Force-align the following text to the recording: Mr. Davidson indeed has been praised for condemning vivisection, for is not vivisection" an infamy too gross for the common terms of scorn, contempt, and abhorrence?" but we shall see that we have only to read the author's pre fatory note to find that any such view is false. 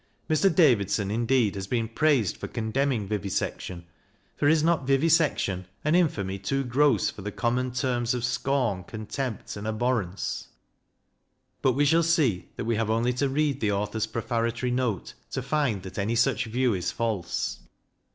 Mr. 0.27 0.49
Davidson 0.55 1.11
indeed 1.11 1.53
has 1.53 1.67
been 1.67 1.87
praised 1.87 2.35
for 2.35 2.47
condemning 2.47 3.05
vivisection, 3.07 3.85
for 4.35 4.47
is 4.47 4.63
not 4.63 4.87
vivisection" 4.87 5.67
an 5.85 5.93
infamy 5.93 6.39
too 6.39 6.63
gross 6.63 7.11
for 7.11 7.21
the 7.21 7.31
common 7.31 7.69
terms 7.71 8.15
of 8.15 8.25
scorn, 8.25 8.83
contempt, 8.83 9.55
and 9.55 9.67
abhorrence?" 9.67 10.47
but 11.61 11.73
we 11.73 11.85
shall 11.85 12.01
see 12.01 12.49
that 12.55 12.65
we 12.65 12.77
have 12.77 12.89
only 12.89 13.13
to 13.13 13.29
read 13.29 13.59
the 13.61 13.71
author's 13.71 14.07
pre 14.07 14.23
fatory 14.23 14.73
note 14.73 15.13
to 15.29 15.43
find 15.43 15.83
that 15.83 15.99
any 15.99 16.15
such 16.15 16.45
view 16.45 16.73
is 16.73 16.91
false. 16.91 17.59